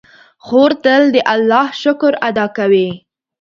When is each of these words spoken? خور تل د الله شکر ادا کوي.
خور 0.45 0.71
تل 0.83 1.03
د 1.13 1.17
الله 1.33 1.67
شکر 1.83 2.13
ادا 2.29 2.45
کوي. 2.57 2.89